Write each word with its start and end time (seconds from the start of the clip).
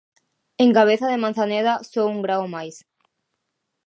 En 0.63 0.69
Cabeza 0.77 1.05
de 1.11 1.21
Manzaneda 1.23 1.73
só 1.91 2.01
un 2.13 2.19
grao 2.25 2.43
máis. 2.55 2.75